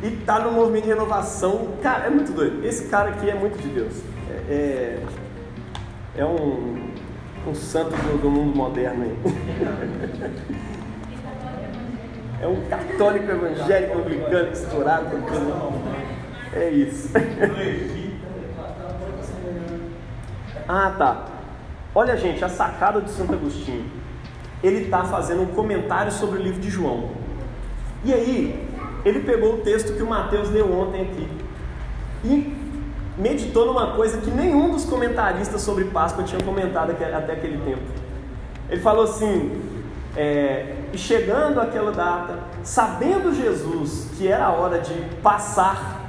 [0.02, 1.68] e tá no movimento de renovação.
[1.83, 2.64] Cara, é muito doido.
[2.64, 3.94] Esse cara aqui é muito de Deus.
[4.30, 4.98] É,
[6.16, 6.90] é, é um,
[7.46, 9.16] um santo do, do mundo moderno aí.
[12.42, 15.09] É um católico evangélico anglicano estourado.
[16.52, 17.11] É isso.
[20.66, 21.34] Ah, tá.
[21.94, 23.85] Olha, gente, a sacada de Santo Agostinho.
[24.62, 27.11] Ele está fazendo um comentário sobre o livro de João.
[28.04, 28.68] E aí,
[29.04, 31.28] ele pegou o texto que o Mateus leu ontem aqui
[32.24, 32.57] e
[33.16, 37.83] meditou numa coisa que nenhum dos comentaristas sobre Páscoa tinha comentado até aquele tempo.
[38.68, 39.62] Ele falou assim:
[40.16, 46.00] é, e chegando aquela data, sabendo Jesus que era a hora de passar,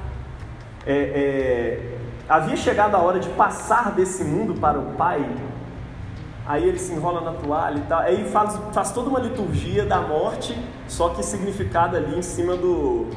[0.85, 1.97] é, é,
[2.29, 5.25] havia chegado a hora de passar desse mundo para o Pai,
[6.45, 10.01] aí ele se enrola na toalha e tal, aí faz, faz toda uma liturgia da
[10.01, 13.07] morte, só que significada ali em cima do,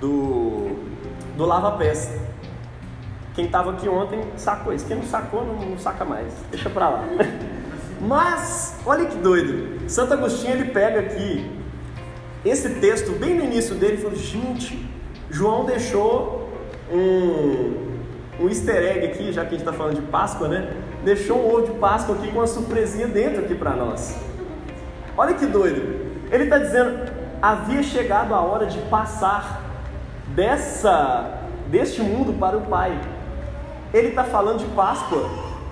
[0.00, 0.76] do,
[1.36, 2.12] do lava-pés.
[3.34, 6.88] Quem estava aqui ontem sacou isso, quem não sacou não, não saca mais, deixa pra
[6.88, 7.04] lá.
[8.00, 11.58] Mas, olha que doido, Santo Agostinho ele pega aqui
[12.44, 14.88] esse texto, bem no início dele, e fala: gente,
[15.30, 16.48] João deixou
[16.92, 20.72] um, um easter egg aqui, já que a gente está falando de Páscoa, né?
[21.04, 24.16] Deixou um ovo de Páscoa aqui com uma surpresinha dentro aqui para nós.
[25.16, 26.08] Olha que doido.
[26.30, 29.62] Ele está dizendo, havia chegado a hora de passar
[30.34, 32.98] dessa deste mundo para o Pai.
[33.92, 35.28] Ele está falando de Páscoa.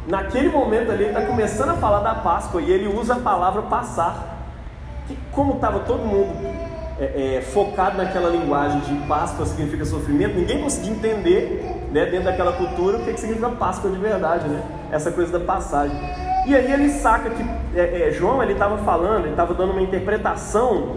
[0.07, 3.63] Naquele momento ali, ele está começando a falar da Páscoa e ele usa a palavra
[3.63, 4.37] passar.
[5.09, 6.35] Que como estava todo mundo
[6.99, 12.53] é, é, focado naquela linguagem de Páscoa significa sofrimento, ninguém conseguia entender né, dentro daquela
[12.53, 14.63] cultura o que, que significa Páscoa de verdade, né?
[14.91, 15.97] Essa coisa da passagem.
[16.47, 17.43] E aí ele saca que
[17.75, 20.97] é, é, João ele estava falando, ele estava dando uma interpretação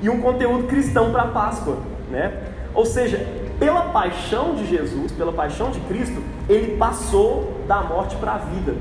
[0.00, 1.78] e um conteúdo cristão para a Páscoa,
[2.10, 2.32] né?
[2.74, 3.26] Ou seja,
[3.58, 8.74] pela paixão de Jesus, pela paixão de Cristo, ele passou da morte para a vida.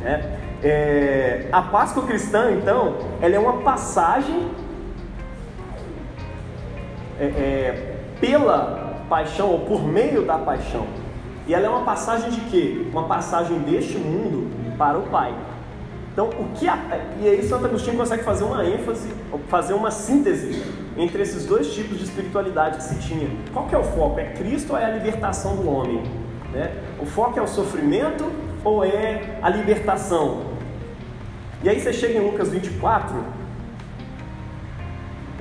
[0.00, 0.38] Né?
[0.62, 4.50] É, a Páscoa cristã, então, ela é uma passagem
[7.18, 10.86] é, é, pela paixão ou por meio da paixão.
[11.46, 12.86] E ela é uma passagem de quê?
[12.90, 15.34] Uma passagem deste mundo para o Pai.
[16.12, 16.76] Então, o que a,
[17.20, 19.08] e aí Santo Agostinho consegue fazer uma ênfase,
[19.48, 20.62] fazer uma síntese
[20.96, 23.28] entre esses dois tipos de espiritualidade que se tinha.
[23.52, 24.18] Qual que é o foco?
[24.18, 26.02] É Cristo ou é a libertação do homem?
[26.52, 26.72] Né?
[27.00, 28.24] O foco é o sofrimento
[28.64, 30.42] ou é a libertação?
[31.62, 33.14] E aí você chega em Lucas 24,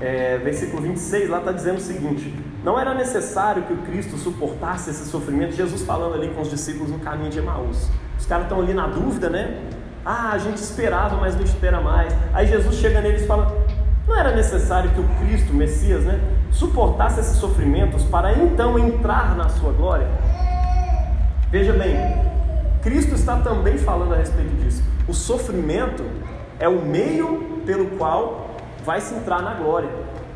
[0.02, 2.34] é, versículo 26, lá está dizendo o seguinte:
[2.64, 6.90] Não era necessário que o Cristo suportasse esse sofrimento, Jesus falando ali com os discípulos
[6.92, 7.90] no caminho de Emaús.
[8.18, 9.62] Os caras estão ali na dúvida, né?
[10.06, 12.14] Ah, a gente esperava, mas não espera mais.
[12.34, 13.56] Aí Jesus chega neles e fala:
[14.08, 16.20] Não era necessário que o Cristo, o Messias, né,
[16.52, 20.08] suportasse esses sofrimentos para então entrar na sua glória?
[21.52, 21.96] Veja bem,
[22.82, 24.84] Cristo está também falando a respeito disso.
[25.08, 26.04] O sofrimento
[26.60, 28.39] é o meio pelo qual
[28.86, 29.90] vai se entrar na glória.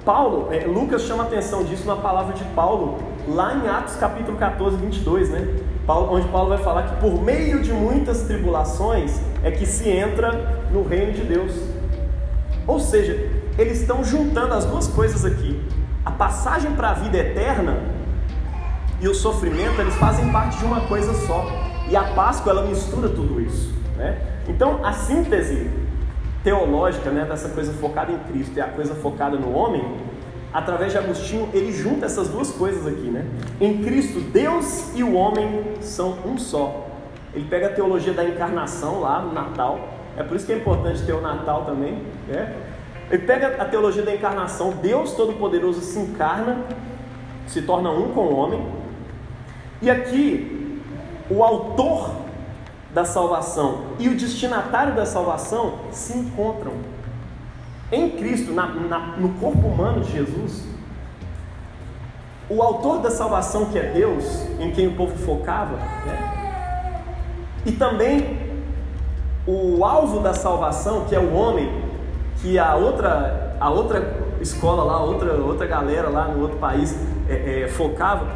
[0.05, 4.75] Paulo, é, Lucas chama atenção disso na palavra de Paulo, lá em Atos capítulo 14,
[4.77, 5.47] 22, né?
[5.85, 10.65] Paulo, onde Paulo vai falar que por meio de muitas tribulações é que se entra
[10.71, 11.53] no reino de Deus.
[12.65, 15.61] Ou seja, eles estão juntando as duas coisas aqui.
[16.05, 17.77] A passagem para a vida eterna
[19.01, 21.45] e o sofrimento, eles fazem parte de uma coisa só.
[21.89, 23.73] E a Páscoa, ela mistura tudo isso.
[23.97, 24.17] Né?
[24.47, 25.69] Então, a síntese
[26.43, 29.83] teológica, né, dessa coisa focada em Cristo e a coisa focada no homem,
[30.53, 33.25] através de Agostinho, ele junta essas duas coisas aqui, né?
[33.59, 36.87] Em Cristo, Deus e o homem são um só.
[37.33, 39.79] Ele pega a teologia da encarnação lá no Natal,
[40.15, 42.55] é por isso que é importante ter o Natal também, né?
[43.09, 46.57] Ele pega a teologia da encarnação, Deus Todo-Poderoso se encarna,
[47.47, 48.65] se torna um com o homem,
[49.81, 50.81] e aqui
[51.29, 52.22] o autor
[52.93, 56.73] da salvação e o destinatário da salvação se encontram.
[57.91, 60.63] Em Cristo, na, na, no corpo humano de Jesus,
[62.49, 64.25] o autor da salvação, que é Deus,
[64.59, 66.43] em quem o povo focava, né?
[67.65, 68.39] e também
[69.47, 71.83] o alvo da salvação, que é o homem,
[72.41, 76.95] que a outra, a outra escola lá, outra, outra galera lá no outro país
[77.27, 78.27] é, é, focava,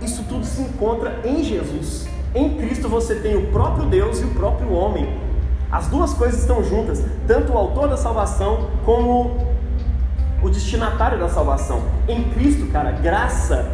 [0.00, 2.09] isso tudo se encontra em Jesus.
[2.34, 5.18] Em Cristo você tem o próprio Deus e o próprio homem.
[5.70, 9.48] As duas coisas estão juntas, tanto o autor da salvação como
[10.40, 11.82] o destinatário da salvação.
[12.08, 13.72] Em Cristo, cara, graça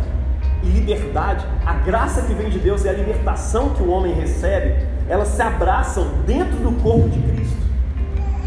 [0.62, 4.87] e liberdade, a graça que vem de Deus e a libertação que o homem recebe,
[5.07, 7.57] elas se abraçam dentro do corpo de Cristo.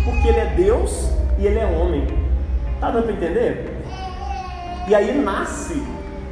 [0.04, 2.08] Porque ele é Deus e ele é homem.
[2.80, 3.78] Tá dando para entender?
[4.88, 5.84] E aí nasce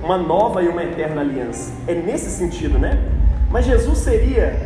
[0.03, 1.71] uma nova e uma eterna aliança.
[1.87, 3.16] É nesse sentido, né?
[3.49, 4.59] Mas Jesus seria,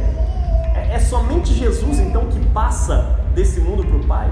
[0.75, 4.29] é, é somente Jesus então que passa desse mundo para o Pai?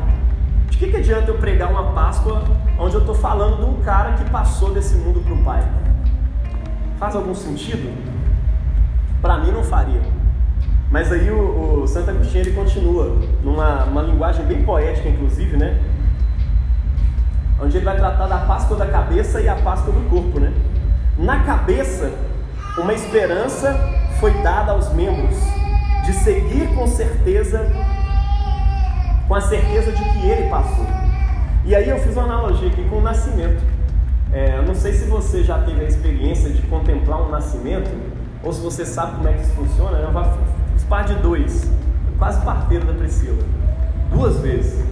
[0.70, 2.44] De que, que adianta eu pregar uma Páscoa
[2.78, 5.68] onde eu estou falando de um cara que passou desse mundo para o Pai?
[6.98, 7.94] Faz algum sentido?
[9.22, 10.02] Para mim não faria.
[10.92, 15.80] Mas aí o, o Santo Agostinho ele continua numa uma linguagem bem poética, inclusive, né?
[17.62, 20.52] Onde ele vai tratar da Páscoa da cabeça e a Páscoa do corpo, né?
[21.18, 22.12] Na cabeça,
[22.78, 25.36] uma esperança foi dada aos membros
[26.06, 27.66] de seguir com certeza,
[29.28, 30.86] com a certeza de que ele passou.
[31.66, 33.64] E aí eu fiz uma analogia aqui com o nascimento.
[34.32, 37.90] É, não sei se você já teve a experiência de contemplar um nascimento,
[38.44, 39.98] ou se você sabe como é que isso funciona.
[40.00, 40.12] Eu
[40.74, 41.70] fiz parte de dois,
[42.18, 43.44] quase parteiro da Priscila,
[44.12, 44.84] duas vezes.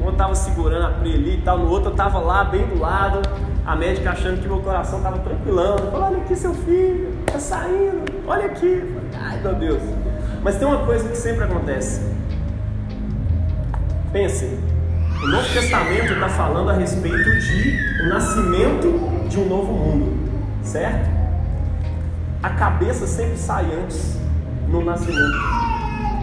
[0.00, 2.66] Um eu estava segurando a Pri ali e tal, no outro eu estava lá bem
[2.66, 3.20] do lado,
[3.66, 5.76] a médica achando que meu coração estava tranquilão.
[5.78, 8.82] Falou, olha aqui seu filho, está saindo, olha aqui.
[9.14, 9.82] Ai meu Deus.
[10.42, 12.00] Mas tem uma coisa que sempre acontece.
[14.12, 14.58] Pense,
[15.22, 20.16] o Novo Testamento está falando a respeito de o nascimento de um novo mundo,
[20.62, 21.10] certo?
[22.42, 24.16] A cabeça sempre sai antes
[24.68, 25.36] no nascimento.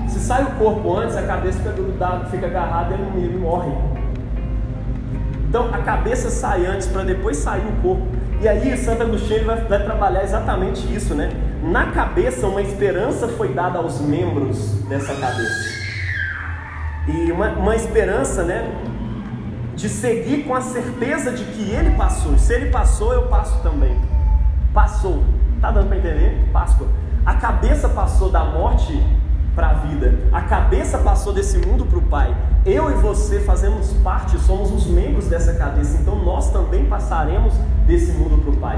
[0.08, 3.72] Se sai o corpo antes, a cabeça fica grudada, fica agarrada e ele morre.
[5.50, 8.08] Então a cabeça sai antes para depois sair o corpo.
[8.42, 11.30] E aí Santo Agostinho vai, vai, trabalhar exatamente isso, né?
[11.64, 15.76] Na cabeça uma esperança foi dada aos membros dessa cabeça.
[17.08, 18.70] E uma, uma esperança, né?
[19.76, 22.38] De seguir com a certeza de que ele passou.
[22.38, 23.98] Se ele passou, eu passo também.
[24.74, 25.24] Passou.
[25.62, 26.50] Tá dando para entender?
[26.52, 26.88] Páscoa.
[27.26, 29.02] A cabeça passou da morte
[29.56, 30.14] para a vida.
[30.32, 32.36] A cabeça passou desse mundo para o Pai.
[32.66, 37.54] Eu e você fazemos parte, somos os membros dessa cabeça, então nós também passaremos
[37.88, 38.78] desse mundo para o Pai.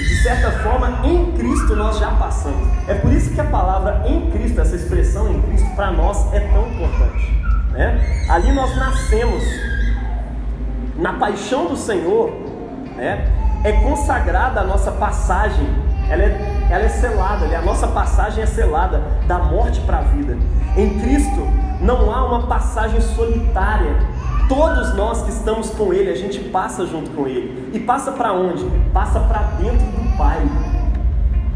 [0.00, 2.68] E de certa forma, em Cristo nós já passamos.
[2.86, 6.40] É por isso que a palavra em Cristo, essa expressão em Cristo, para nós é
[6.40, 7.38] tão importante.
[7.72, 8.26] Né?
[8.28, 9.42] Ali nós nascemos
[10.96, 12.30] na paixão do Senhor,
[12.96, 13.26] né?
[13.64, 15.66] é consagrada a nossa passagem,
[16.08, 20.36] ela é ela é selada, a nossa passagem é selada da morte para a vida.
[20.76, 21.48] Em Cristo
[21.80, 23.96] não há uma passagem solitária.
[24.48, 27.70] Todos nós que estamos com Ele, a gente passa junto com Ele.
[27.72, 28.64] E passa para onde?
[28.92, 30.40] Passa para dentro do Pai.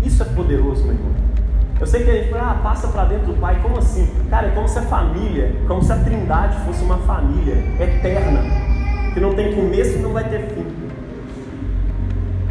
[0.02, 1.12] Isso é poderoso, meu irmão.
[1.78, 4.08] Eu sei que a gente fala, ah, passa para dentro do Pai, como assim?
[4.30, 8.40] Cara, é como se a família, como se a Trindade fosse uma família eterna,
[9.12, 10.81] que não tem começo e não vai ter fim.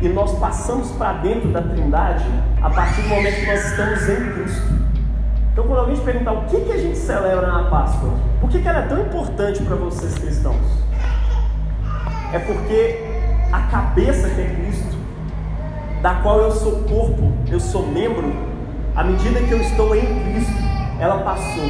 [0.01, 2.25] E nós passamos para dentro da Trindade
[2.61, 4.81] a partir do momento que nós estamos em Cristo.
[5.51, 8.61] Então, quando alguém te perguntar o que, que a gente celebra na Páscoa, por que,
[8.61, 10.55] que ela é tão importante para vocês cristãos?
[12.33, 13.05] É porque
[13.51, 14.97] a cabeça que é Cristo,
[16.01, 18.33] da qual eu sou corpo, eu sou membro,
[18.95, 20.53] à medida que eu estou em Cristo,
[20.99, 21.65] ela passou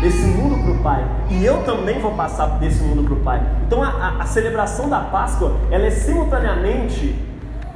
[0.00, 1.04] desse mundo para o Pai.
[1.28, 3.42] E eu também vou passar desse mundo para o Pai.
[3.66, 7.33] Então a, a, a, celebração da Páscoa, ela é simultaneamente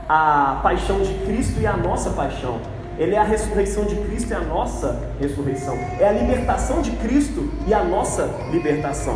[0.09, 2.61] a paixão de Cristo e a nossa paixão.
[2.99, 5.77] Ele é a ressurreição de Cristo e a nossa ressurreição.
[6.01, 9.15] É a libertação de Cristo e a nossa libertação.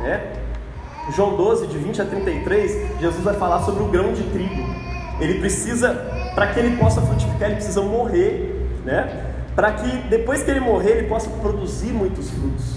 [0.00, 0.32] Né?
[1.14, 4.62] João 12, de 20 a 33, Jesus vai falar sobre o grão de trigo.
[5.20, 5.94] Ele precisa,
[6.34, 9.32] para que ele possa frutificar, ele precisa morrer, né?
[9.54, 12.74] Para que depois que ele morrer, ele possa produzir muitos frutos.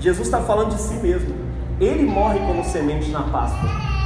[0.00, 1.34] Jesus está falando de si mesmo.
[1.80, 3.97] Ele morre como semente na Páscoa.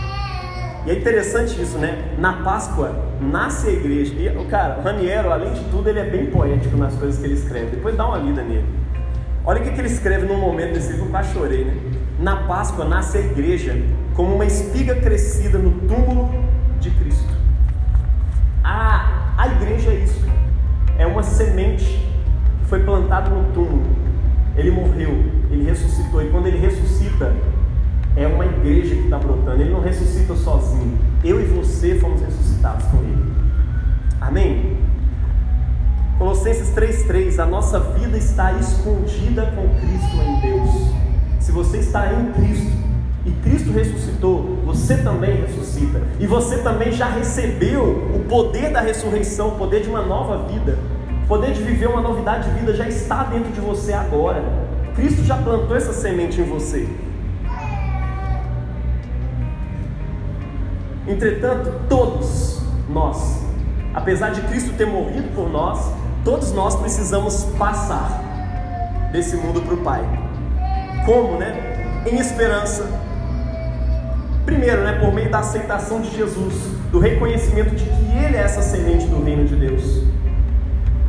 [0.85, 2.17] E é interessante isso, né?
[2.19, 4.15] Na Páscoa nasce a igreja.
[4.15, 7.35] E, cara, o Raniero, além de tudo, ele é bem poético nas coisas que ele
[7.35, 7.77] escreve.
[7.77, 8.67] Depois dá uma lida nele.
[9.45, 11.77] Olha o que, que ele escreve num momento desse livro, eu quase chorei, né?
[12.19, 13.81] Na Páscoa nasce a igreja
[14.15, 16.31] como uma espiga crescida no túmulo
[16.81, 17.33] de Cristo.
[18.63, 20.25] A, a igreja é isso.
[20.99, 21.85] É uma semente
[22.61, 23.85] que foi plantada no túmulo.
[24.57, 26.23] Ele morreu, ele ressuscitou.
[26.23, 27.35] E quando ele ressuscita,
[28.17, 29.61] é uma igreja que está brotando.
[29.61, 30.99] Ele não ressuscita sozinho.
[31.25, 33.33] Eu e você fomos ressuscitados com ele.
[34.21, 34.77] Amém?
[36.19, 40.93] Colossenses 3,3: A nossa vida está escondida com Cristo em Deus.
[41.41, 42.71] Se você está em Cristo
[43.25, 46.03] e Cristo ressuscitou, você também ressuscita.
[46.21, 50.79] E você também já recebeu o poder da ressurreição, o poder de uma nova vida.
[51.25, 54.43] O poder de viver uma novidade de vida já está dentro de você agora.
[54.95, 56.87] Cristo já plantou essa semente em você.
[61.07, 63.45] Entretanto, todos nós,
[63.93, 65.93] apesar de Cristo ter morrido por nós,
[66.25, 70.03] todos nós precisamos passar desse mundo para o Pai.
[71.05, 72.03] Como, né?
[72.07, 72.87] Em esperança.
[74.47, 76.55] Primeiro, né, por meio da aceitação de Jesus,
[76.91, 80.03] do reconhecimento de que Ele é essa semente do reino de Deus.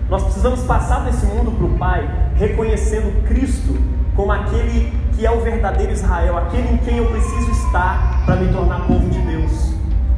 [0.09, 3.75] Nós precisamos passar desse mundo para o Pai, reconhecendo Cristo
[4.15, 8.51] como aquele que é o verdadeiro Israel, aquele em quem eu preciso estar para me
[8.51, 9.19] tornar povo de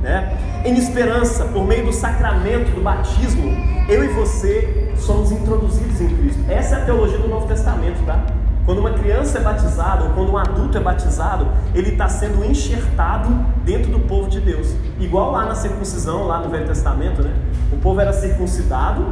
[0.05, 0.37] né?
[0.63, 3.51] Em esperança, por meio do sacramento do batismo,
[3.89, 6.39] eu e você somos introduzidos em Cristo.
[6.47, 8.23] Essa é a teologia do Novo Testamento, tá?
[8.65, 13.29] Quando uma criança é batizada ou quando um adulto é batizado, ele está sendo enxertado
[13.63, 14.75] dentro do povo de Deus.
[14.99, 17.33] Igual lá na circuncisão, lá no Velho Testamento, né?
[17.71, 19.05] O povo era circuncidado,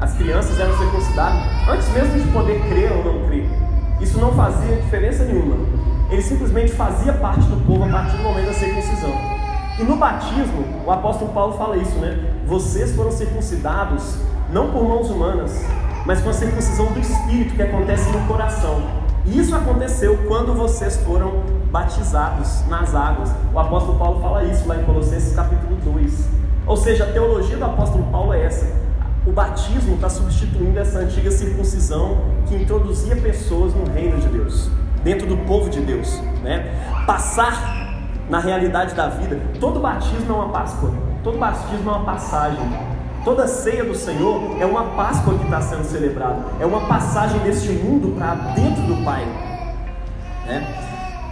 [0.00, 3.48] as crianças eram circuncidadas antes mesmo de poder crer ou não crer.
[4.00, 5.56] Isso não fazia diferença nenhuma.
[6.08, 9.35] Ele simplesmente fazia parte do povo a partir do momento da circuncisão.
[9.78, 12.32] E no batismo, o apóstolo Paulo fala isso, né?
[12.46, 14.16] Vocês foram circuncidados
[14.50, 15.62] não por mãos humanas,
[16.06, 18.80] mas com a circuncisão do Espírito que acontece no coração.
[19.26, 23.30] E isso aconteceu quando vocês foram batizados nas águas.
[23.52, 26.26] O apóstolo Paulo fala isso lá em Colossenses capítulo 2.
[26.66, 28.66] Ou seja, a teologia do apóstolo Paulo é essa.
[29.26, 32.16] O batismo está substituindo essa antiga circuncisão
[32.48, 34.70] que introduzia pessoas no reino de Deus,
[35.04, 36.18] dentro do povo de Deus.
[36.42, 37.04] Né?
[37.06, 37.85] Passar
[38.28, 39.40] na realidade da vida.
[39.60, 42.96] Todo batismo é uma Páscoa, todo batismo é uma passagem.
[43.24, 47.70] Toda ceia do Senhor é uma Páscoa que está sendo celebrada, é uma passagem deste
[47.70, 49.24] mundo para dentro do Pai.
[50.46, 50.64] Né?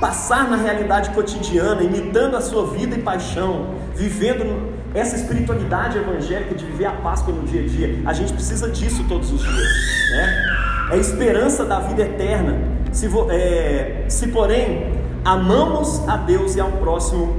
[0.01, 6.65] Passar na realidade cotidiana, imitando a sua vida e paixão, vivendo essa espiritualidade evangélica de
[6.65, 8.03] viver a Páscoa no dia a dia.
[8.07, 9.69] A gente precisa disso todos os dias.
[10.17, 10.45] Né?
[10.93, 12.59] É esperança da vida eterna.
[12.93, 17.35] Se, é, se porém amamos a Deus e ao próximo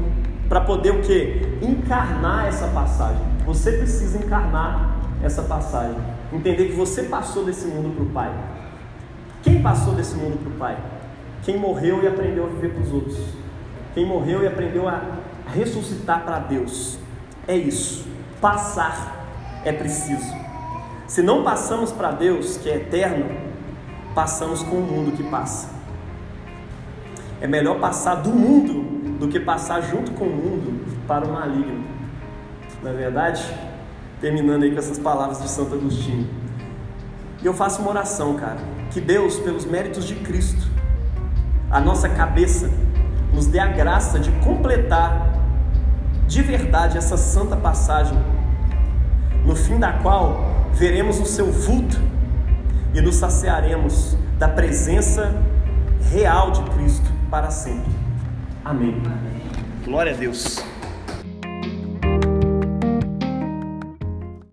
[0.49, 1.41] para poder o que?
[1.61, 3.21] Encarnar essa passagem.
[3.45, 5.95] Você precisa encarnar essa passagem.
[6.33, 8.33] Entender que você passou desse mundo para o Pai.
[9.43, 10.77] Quem passou desse mundo para o Pai?
[11.43, 13.17] Quem morreu e aprendeu a viver para os outros.
[13.93, 15.01] Quem morreu e aprendeu a
[15.53, 16.97] ressuscitar para Deus.
[17.47, 18.07] É isso.
[18.41, 19.27] Passar
[19.63, 20.33] é preciso.
[21.07, 23.25] Se não passamos para Deus, que é eterno,
[24.15, 25.74] passamos com o mundo que passa.
[27.41, 31.83] É melhor passar do mundo do que passar junto com o mundo para o maligno.
[32.81, 33.43] Não é verdade?
[34.21, 36.27] Terminando aí com essas palavras de Santo Agostinho.
[37.41, 38.57] E eu faço uma oração, cara,
[38.91, 40.67] que Deus, pelos méritos de Cristo,
[41.69, 42.69] a nossa cabeça,
[43.33, 45.33] nos dê a graça de completar
[46.27, 48.17] de verdade essa santa passagem,
[49.45, 51.99] no fim da qual veremos o seu vulto
[52.93, 55.35] e nos saciaremos da presença
[56.11, 57.91] real de Cristo para sempre.
[58.63, 58.95] Amém.
[59.83, 60.63] Glória a Deus.